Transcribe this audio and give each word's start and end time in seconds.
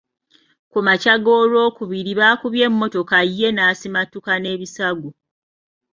Ku 0.71 0.79
makya 0.85 1.15
g’Olwokubiri 1.23 2.11
bakubye 2.19 2.63
emmotoka 2.69 3.17
ye 3.37 3.47
n’asimattuka 3.51 4.31
n’ebisago. 4.39 5.09